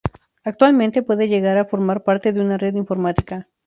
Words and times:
Actualmente 0.43 1.03
pueden 1.03 1.29
llegar 1.29 1.59
a 1.59 1.65
formar 1.65 2.03
parte 2.03 2.33
de 2.33 2.41
una 2.41 2.57
red 2.57 2.73
informática. 2.73 3.47